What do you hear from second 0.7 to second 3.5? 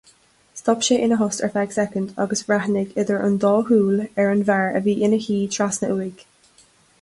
sé ina thost ar feadh soicind agus bhreathnaigh idir an